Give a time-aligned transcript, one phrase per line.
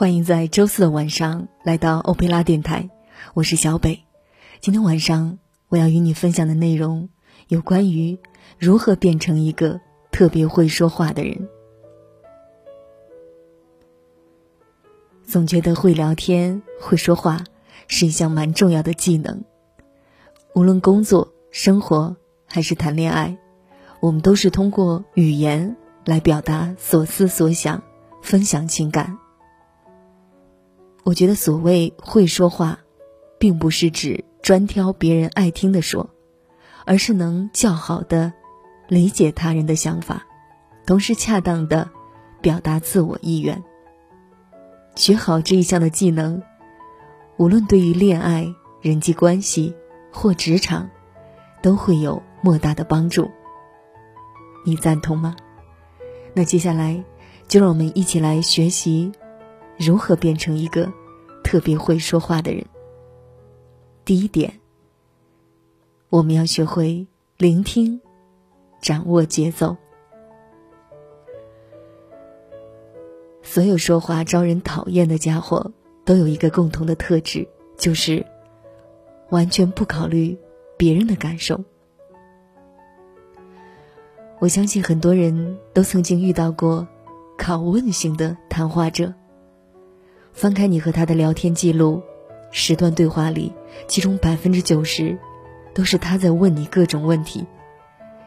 [0.00, 2.88] 欢迎在周四的晚上来到欧佩拉电台，
[3.34, 4.02] 我是小北。
[4.58, 5.38] 今天晚上
[5.68, 7.10] 我要与你分享的内容
[7.48, 8.18] 有关于
[8.58, 9.78] 如何变成一个
[10.10, 11.50] 特别会说话的人。
[15.26, 17.44] 总觉得会聊天、会说话
[17.86, 19.44] 是一项蛮重要的技能。
[20.54, 23.36] 无论工作、生活还是谈恋爱，
[24.00, 25.76] 我们都是通过语言
[26.06, 27.82] 来表达所思所想，
[28.22, 29.18] 分享情感。
[31.02, 32.78] 我觉得所谓会说话，
[33.38, 36.10] 并不是指专挑别人爱听的说，
[36.84, 38.32] 而是能较好的
[38.86, 40.26] 理解他人的想法，
[40.86, 41.90] 同时恰当的
[42.42, 43.62] 表达自我意愿。
[44.94, 46.42] 学好这一项的技能，
[47.38, 49.74] 无论对于恋爱、人际关系
[50.12, 50.90] 或职场，
[51.62, 53.30] 都会有莫大的帮助。
[54.66, 55.34] 你赞同吗？
[56.34, 57.02] 那接下来，
[57.48, 59.10] 就让我们一起来学习。
[59.78, 60.92] 如何变成一个
[61.50, 62.64] 特别会说话的人？
[64.04, 64.60] 第一点，
[66.08, 67.04] 我们要学会
[67.38, 68.00] 聆听，
[68.80, 69.76] 掌握节奏。
[73.42, 75.72] 所有说话招人讨厌的家伙
[76.04, 78.24] 都有一个共同的特质，就是
[79.30, 80.38] 完全不考虑
[80.76, 81.60] 别人的感受。
[84.38, 86.86] 我相信很多人都曾经遇到过
[87.36, 89.12] 拷问型的谈话者。
[90.40, 92.02] 翻开你和他的聊天记录，
[92.50, 93.52] 十段对话里，
[93.86, 95.18] 其中百分之九十
[95.74, 97.44] 都是他在问你各种问题，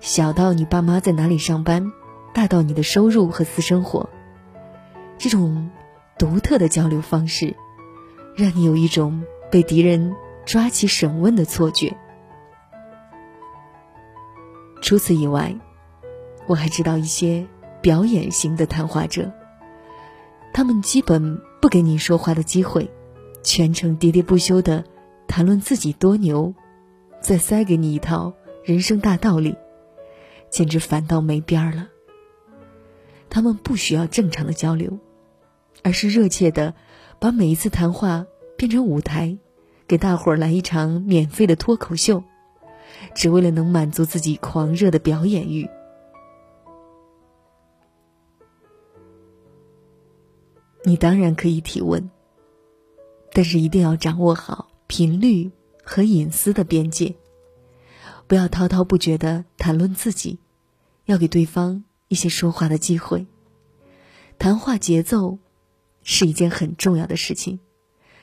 [0.00, 1.90] 小到你爸妈在哪里上班，
[2.34, 4.10] 大到你的收入和私生活。
[5.16, 5.70] 这种
[6.18, 7.56] 独特的交流方式，
[8.36, 11.96] 让你有一种被敌人抓起审问的错觉。
[14.82, 15.56] 除此以外，
[16.46, 17.46] 我还知道一些
[17.80, 19.32] 表演型的谈话者，
[20.52, 21.40] 他们基本。
[21.64, 22.90] 不给你说话的机会，
[23.42, 24.84] 全程喋喋不休的
[25.26, 26.52] 谈论自己多牛，
[27.22, 29.56] 再塞给你一套人生大道理，
[30.50, 31.88] 简直烦到没边儿了。
[33.30, 34.98] 他们不需要正常的交流，
[35.82, 36.74] 而是热切的
[37.18, 38.26] 把每一次谈话
[38.58, 39.38] 变成舞台，
[39.88, 42.22] 给大伙儿来一场免费的脱口秀，
[43.14, 45.66] 只为了能满足自己狂热的表演欲。
[50.86, 52.10] 你当然可以提问，
[53.32, 55.50] 但是一定要掌握好频率
[55.82, 57.14] 和隐私的边界，
[58.26, 60.38] 不要滔滔不绝的谈论自己，
[61.06, 63.26] 要给对方一些说话的机会。
[64.38, 65.38] 谈话节奏
[66.02, 67.60] 是一件很重要的事情，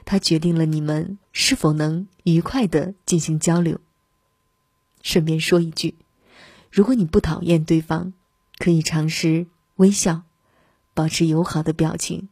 [0.05, 3.79] 它决定了你们是否能愉快的进行交流。
[5.01, 5.95] 顺便说一句，
[6.69, 8.13] 如果你不讨厌对方，
[8.59, 9.47] 可以尝试
[9.77, 10.21] 微笑，
[10.93, 12.29] 保持友好的表情。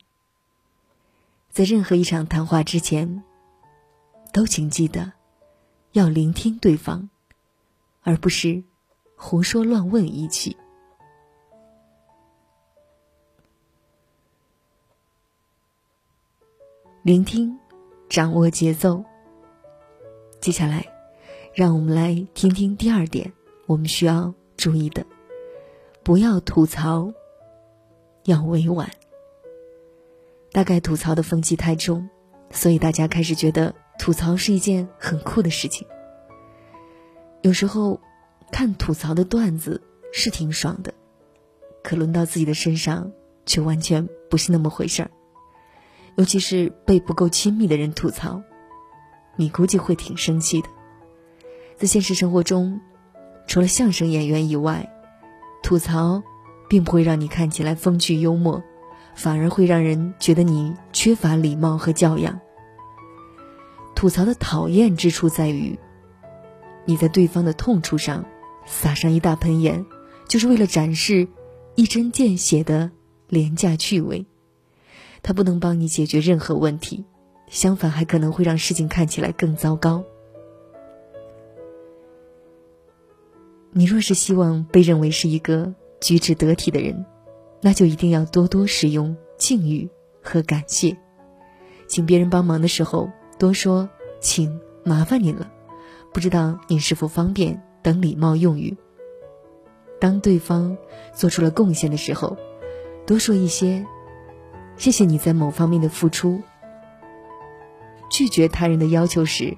[1.52, 3.24] 在任何一场谈话之前，
[4.32, 5.12] 都请记得
[5.92, 7.10] 要聆听对方，
[8.04, 8.64] 而不是
[9.16, 10.56] 胡说乱问一气。
[17.02, 17.58] 聆听，
[18.08, 19.04] 掌握节奏。
[20.40, 20.86] 接下来，
[21.54, 23.34] 让我们来听听第二点，
[23.66, 25.06] 我们需要注意的：
[26.04, 27.12] 不要吐槽，
[28.26, 28.90] 要委婉。
[30.52, 32.10] 大概吐槽的风气太重，
[32.52, 35.88] 所以大家开始觉得吐槽是一件很酷的事情。
[37.42, 38.02] 有时候，
[38.52, 40.94] 看吐槽的段子是挺爽的，
[41.84, 43.12] 可轮到自己的身上，
[43.46, 45.12] 却完全不是那么回事儿。
[46.16, 48.42] 尤其是被不够亲密的人吐槽，
[49.38, 50.68] 你估计会挺生气的。
[51.78, 52.82] 在现实生活中，
[53.48, 54.92] 除了相声演员以外，
[55.64, 56.22] 吐槽
[56.68, 58.62] 并不会让你看起来风趣幽默。
[59.20, 62.40] 反而会让人觉得你缺乏礼貌和教养。
[63.94, 65.78] 吐槽的讨厌之处在于，
[66.86, 68.24] 你在对方的痛处上
[68.66, 69.86] 撒上一大盆盐，
[70.30, 71.28] 就是为了展示
[71.76, 72.92] 一针见血的
[73.28, 74.26] 廉价趣味。
[75.22, 77.04] 它不能帮你解决任何问题，
[77.50, 80.02] 相反还可能会让事情看起来更糟糕。
[83.72, 87.06] 你若是希望被认为是一个举止得体的人。
[87.62, 89.90] 那就一定要多多使用敬语
[90.22, 90.96] 和感谢，
[91.88, 93.90] 请别人帮忙的时候多说
[94.22, 95.52] “请麻烦您了”，
[96.14, 98.78] 不知道您是否方便等礼貌用语。
[100.00, 100.78] 当对方
[101.14, 102.38] 做出了贡献的时候，
[103.06, 103.86] 多说一些
[104.78, 106.42] “谢谢你在某方面的付出”。
[108.10, 109.58] 拒绝他人的要求时，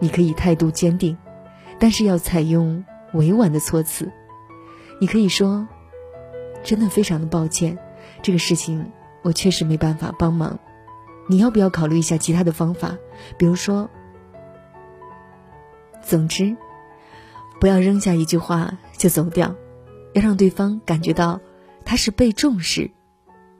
[0.00, 1.16] 你可以态度坚定，
[1.78, 2.84] 但是要采用
[3.14, 4.12] 委婉的措辞。
[5.00, 5.66] 你可以说。
[6.62, 7.78] 真的非常的抱歉，
[8.22, 8.90] 这个事情
[9.22, 10.58] 我确实没办法帮忙，
[11.28, 12.96] 你要不要考虑一下其他的方法？
[13.36, 13.88] 比如说，
[16.02, 16.56] 总之，
[17.60, 19.54] 不要扔下一句话就走掉，
[20.12, 21.40] 要让对方感觉到
[21.84, 22.90] 他是被重视、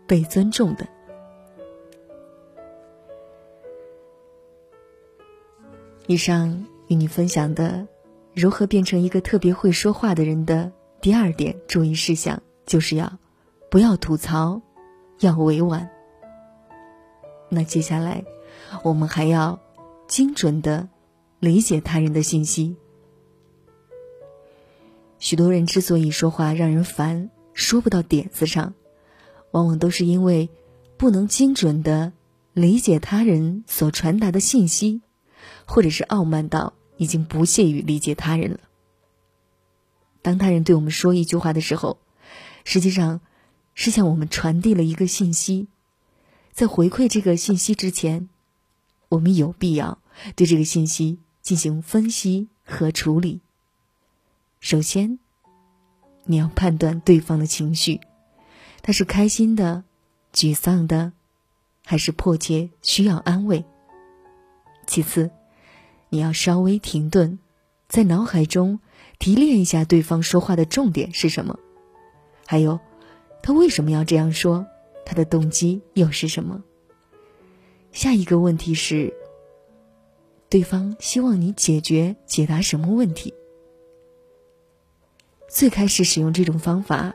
[0.06, 0.87] 被尊重的。
[6.06, 7.87] 以上与你分享的
[8.34, 13.19] 如何变成一个特别会说话的人的第二点注意事项，就是要
[13.70, 14.62] 不要吐槽，
[15.20, 15.91] 要委婉。
[17.49, 18.25] 那接下来，
[18.82, 19.61] 我们还要
[20.09, 20.88] 精准的
[21.38, 22.76] 理解他人的信息。
[25.19, 28.75] 许多人之所以说话让人烦，说不到点子上，
[29.50, 30.49] 往往都是因为
[30.97, 32.12] 不能精准的
[32.53, 35.00] 理解他人所传达的信息，
[35.64, 38.61] 或者是傲慢到已经不屑于理解他人了。
[40.23, 41.99] 当他人对我们说一句话的时候，
[42.64, 43.20] 实际上
[43.75, 45.69] 是向我们传递了一个信息。
[46.53, 48.29] 在回馈这个信息之前，
[49.09, 49.99] 我们有必要
[50.37, 53.41] 对这个信息进行分析和处理。
[54.61, 55.19] 首先，
[56.25, 58.00] 你要判断对方的情绪，
[58.82, 59.85] 他是开心的、
[60.32, 61.12] 沮丧的，
[61.85, 63.64] 还是迫切需要安慰。
[64.87, 65.31] 其次，
[66.11, 67.38] 你要稍微停顿，
[67.88, 68.79] 在脑海中
[69.19, 71.59] 提炼一下对方说话的重点是什么，
[72.52, 72.78] 还有
[73.40, 74.66] 他为什么要这样说。
[75.06, 76.62] 他的动机又是什么？
[77.93, 79.14] 下一个问题是：
[80.50, 83.32] 对方希望你解决、解答什么问题？
[85.49, 87.14] 最开始使用这种方法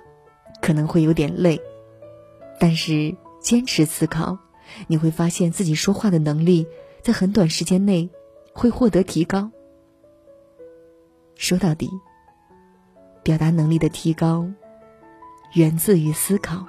[0.60, 1.62] 可能会有点累，
[2.60, 4.40] 但是坚持思考，
[4.88, 6.66] 你会发现自己说话的能力
[7.04, 8.10] 在很短时间内
[8.54, 9.52] 会获得提高。
[11.36, 11.88] 说到底，
[13.22, 14.52] 表达能力的提高
[15.54, 16.66] 源自于思考。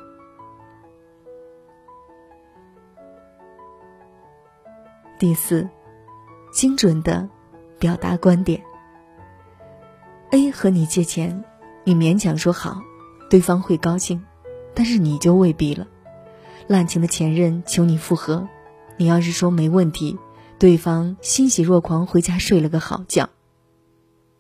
[5.18, 5.68] 第四，
[6.52, 7.28] 精准的
[7.78, 8.62] 表达观点。
[10.30, 11.44] A 和你借钱，
[11.84, 12.82] 你勉强说好，
[13.28, 14.24] 对方会高兴，
[14.74, 15.88] 但是你就未必了。
[16.68, 18.48] 滥情的前任求你复合，
[18.96, 20.18] 你要是说没问题，
[20.58, 23.28] 对方欣喜若狂回家睡了个好觉。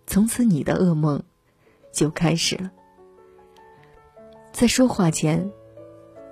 [0.06, 1.24] 从此你的噩梦
[1.92, 2.70] 就开始了。
[4.58, 5.52] 在说话前，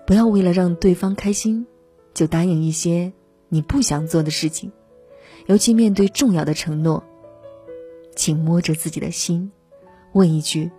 [0.04, 1.64] 不要为了让对方开心，
[2.12, 3.12] 就答应一些。
[3.48, 4.72] 你不想做的事情，
[5.46, 7.04] 尤其面对重要的承诺，
[8.16, 9.52] 请摸着自己的心，
[10.12, 10.72] 问一句：“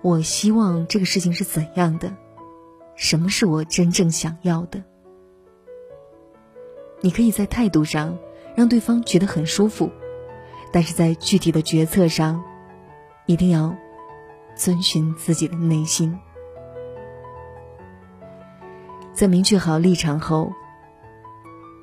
[0.00, 2.16] 我希望这个事情是怎样的？
[2.96, 4.82] 什么是我真正想要的？”
[7.02, 8.18] 你可以在态度上
[8.54, 9.90] 让对方觉得很舒服，
[10.72, 12.42] 但是在具体的决策上，
[13.26, 13.76] 一定要
[14.54, 16.18] 遵循自己的内心。
[19.12, 20.52] 在明确好立场后。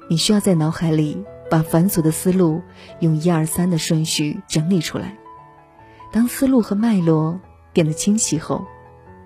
[0.09, 2.61] 你需要在脑海里把繁琐的思路
[2.99, 5.17] 用一二三的顺序整理出来。
[6.11, 7.39] 当思路和脉络
[7.71, 8.65] 变得清晰后，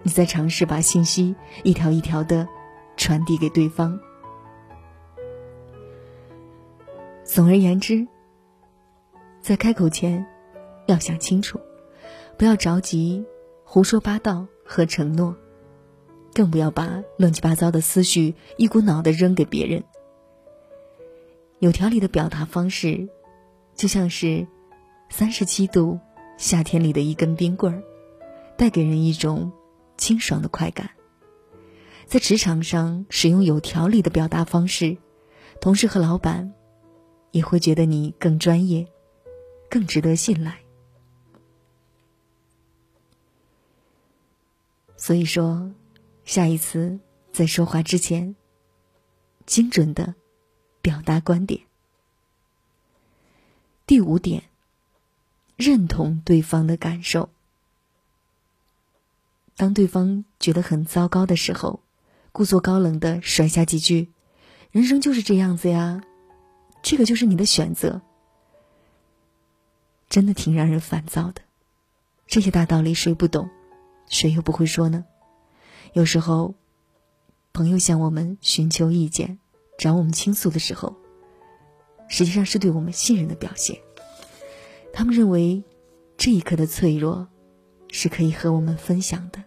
[0.03, 2.47] 你再尝试把信息一条一条的
[2.97, 3.99] 传递给对方。
[7.23, 8.07] 总而言之，
[9.41, 10.23] 在开口前
[10.85, 11.59] 要想清楚，
[12.37, 13.25] 不要着急
[13.75, 15.35] 胡说八道和承诺，
[16.33, 19.83] 更不要把乱七八糟的思绪一股脑的扔给别人。
[21.59, 23.09] 有条理的表达方式，
[23.75, 24.47] 就像是
[25.09, 25.99] 三十七度
[26.37, 27.83] 夏天里的一根冰棍儿，
[28.55, 29.51] 带给人一种
[29.97, 30.91] 清爽的快感。
[32.05, 34.95] 在职场上使用有条理的表达方式，
[35.59, 36.53] 同事和老板
[37.31, 38.87] 也会觉得你更专业，
[39.69, 40.61] 更值得信赖。
[45.05, 45.71] 所以说，
[46.23, 46.99] 下一次
[47.31, 48.35] 在说话之前，
[49.45, 50.15] 精准的。
[50.81, 51.61] 表达观点。
[53.85, 54.45] 第五点，
[55.55, 57.29] 认同对方的感受。
[59.55, 61.81] 当对方觉得很糟糕的时候，
[62.31, 64.11] 故作高冷的甩下几句
[64.71, 66.01] ：“人生就是这样子呀，
[66.81, 68.01] 这个就是你的选择。”
[70.09, 71.43] 真的挺让人烦躁的。
[72.25, 73.51] 这些大道理谁不懂，
[74.07, 75.05] 谁又不会说呢？
[75.93, 76.55] 有时候，
[77.53, 79.39] 朋友向我们寻求意见。
[79.77, 80.95] 找我们倾诉的时候，
[82.07, 83.77] 实际上是对我们信任的表现。
[84.93, 85.65] 他们认为
[86.15, 87.27] 这一刻的脆弱
[87.91, 89.43] 是可以和我们分享的。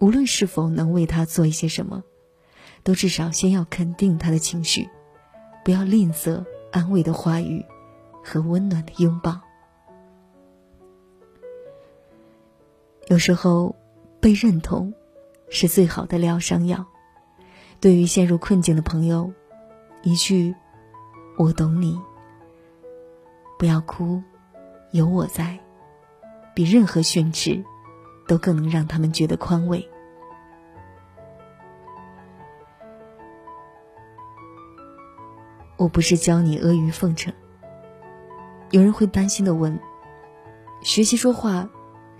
[0.00, 2.02] 无论是否能为他做一些什么，
[2.82, 4.88] 都至少先要肯定他的情绪，
[5.64, 7.64] 不要吝啬安慰的话语
[8.24, 9.40] 和温暖的拥抱。
[13.12, 13.76] 有时候，
[14.22, 14.94] 被认同
[15.50, 16.82] 是最好的疗伤药。
[17.78, 19.30] 对于陷入困境的朋友，
[20.00, 20.54] 一句
[21.36, 22.00] “我懂你”，
[23.60, 24.22] 不要哭，
[24.92, 25.60] 有我在，
[26.54, 27.62] 比任何训斥
[28.26, 29.86] 都更能让他们觉得宽慰。
[35.76, 37.30] 我不是教你阿谀奉承。
[38.70, 39.78] 有人会担心的问：
[40.80, 41.68] 学习说话，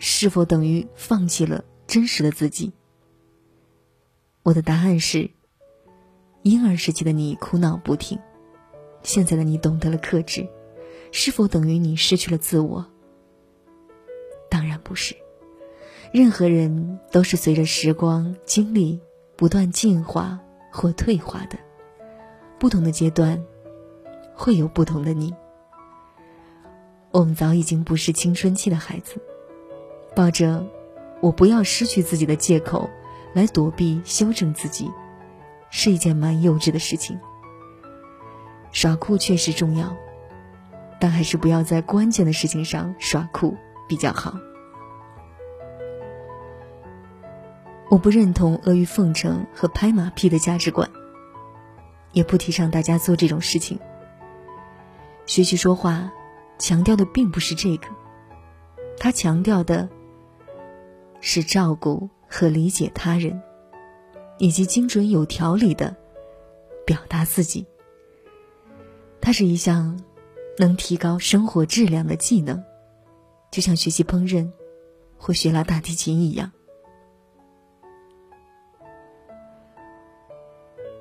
[0.04, 2.72] 是否等于放弃了真实的自己？
[4.42, 5.30] 我的答案是。
[6.42, 8.18] 婴儿时期的你哭闹不停，
[9.04, 10.48] 现在的你懂得了克制，
[11.12, 12.84] 是否等于你失去了自我？
[14.50, 15.14] 当然不是。
[16.12, 19.00] 任何人都是随着时光经历
[19.36, 20.40] 不断进化
[20.72, 21.56] 或退化的，
[22.58, 23.40] 不同的阶段
[24.34, 25.32] 会有不同的你。
[27.12, 29.22] 我们早已经不是青春期的孩子，
[30.14, 30.66] 抱着
[31.20, 32.88] “我不要失去自己的”借口
[33.32, 34.90] 来躲避修正自己。
[35.74, 37.18] 是一件蛮幼稚的事情。
[38.72, 39.96] 耍酷确实重要，
[41.00, 43.56] 但还是不要在关键的事情上耍酷
[43.88, 44.36] 比较好。
[47.88, 50.90] 我不认同阿谀奉承和拍马屁的价值观，
[52.12, 53.78] 也不提倡大家做这种事情。
[55.24, 56.12] 学习说话，
[56.58, 57.88] 强调的并不是这个，
[58.98, 59.88] 他强调的
[61.22, 63.40] 是照顾和理解他人。
[64.38, 65.94] 以及精准有条理的
[66.84, 67.64] 表达自己，
[69.20, 70.02] 它是一项
[70.58, 72.60] 能提高生活质量的技能，
[73.52, 74.50] 就像学习烹饪
[75.16, 76.50] 或学拉大提琴一样。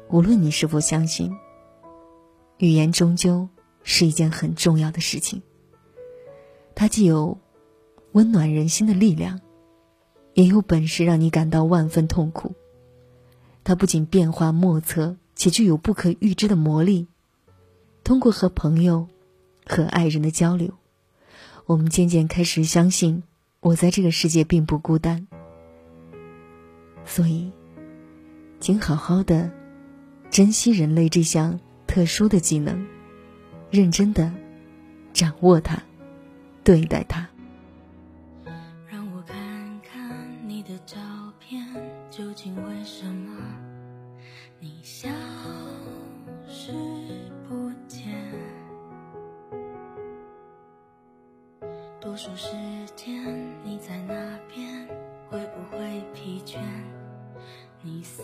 [0.10, 1.36] 无论你是否相信，
[2.58, 3.50] 语言终究
[3.82, 5.42] 是一件很重要的事情。
[6.76, 7.40] 它既有
[8.12, 9.42] 温暖人心的力量，
[10.34, 12.54] 也有本事让你感到万分痛苦。
[13.64, 17.08] 它不仅变化莫测，且具有不可预知的魔力。
[18.04, 19.08] 通过和朋友、
[19.66, 20.74] 和爱人的交流，
[21.66, 23.24] 我们渐渐开始相信，
[23.60, 25.28] 我在这个世界并不孤单。
[27.06, 27.52] 所以，
[28.60, 29.52] 请好好的
[30.30, 32.88] 珍惜人类这项特殊的技能，
[33.70, 34.34] 认真的
[35.14, 35.84] 掌握它，
[36.64, 37.30] 对待它。
[52.12, 52.50] 多数时
[52.94, 53.24] 间
[53.64, 54.86] 你在那边，
[55.30, 56.60] 会不会疲倦？
[57.82, 58.22] 你思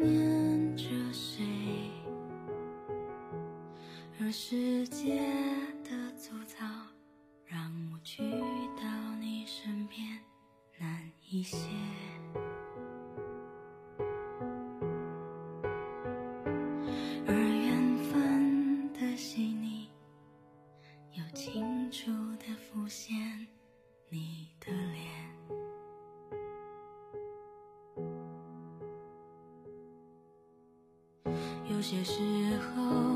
[0.00, 1.42] 念着谁？
[4.16, 4.56] 若是
[31.90, 32.12] 些时
[32.76, 33.09] 候，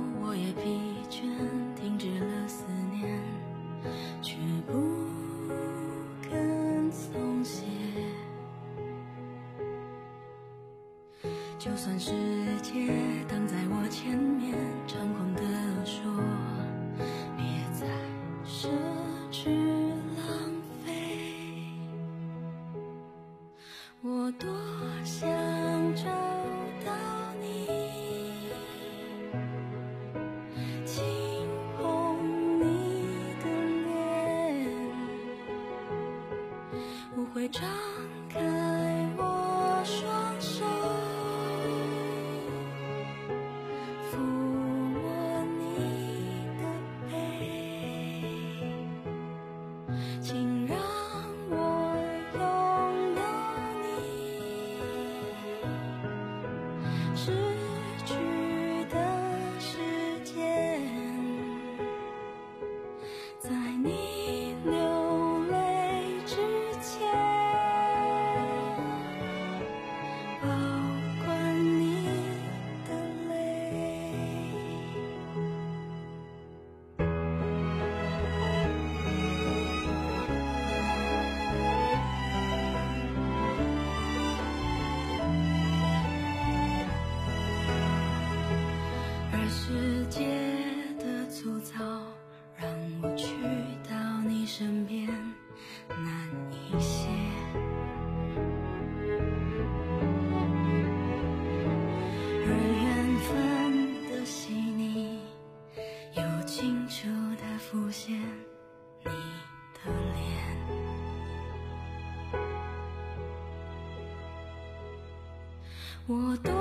[116.07, 116.53] 我多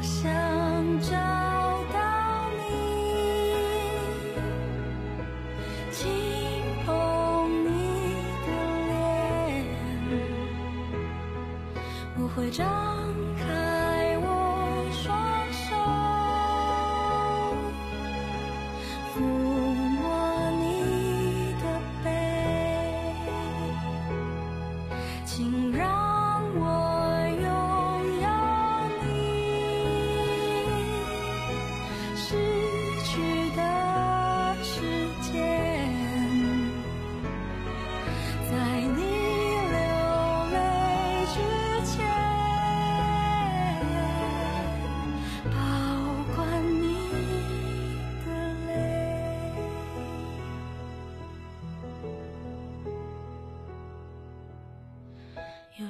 [0.00, 0.30] 想
[1.00, 1.10] 找
[1.92, 1.98] 到
[2.70, 2.70] 你，
[5.90, 6.06] 轻
[6.86, 6.88] 捧
[7.64, 7.66] 你
[8.46, 8.48] 的
[8.86, 9.66] 脸，
[12.16, 12.62] 我会找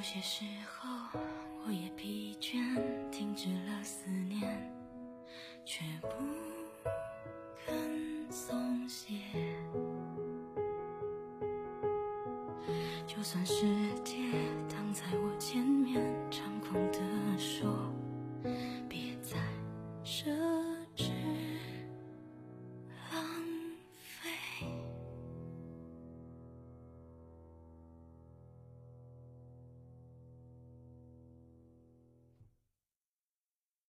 [0.03, 1.17] 有些时候，
[1.65, 2.59] 我也疲倦，
[3.09, 4.69] 停止了思念，
[5.63, 6.09] 却不
[7.65, 9.13] 肯松懈。
[13.07, 13.65] 就算是